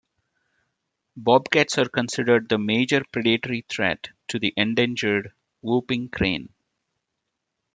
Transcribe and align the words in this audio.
Bobcats 1.15 1.77
are 1.77 1.87
considered 1.87 2.49
the 2.49 2.57
major 2.57 3.03
predatory 3.11 3.63
threat 3.69 4.09
to 4.29 4.39
the 4.39 4.51
endangered 4.57 5.31
whooping 5.61 6.09
crane. 6.09 6.49